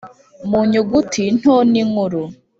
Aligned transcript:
mu 0.49 0.59
nyuguti 0.71 1.23
nto 1.37 1.55
n’inkuru; 1.71 2.21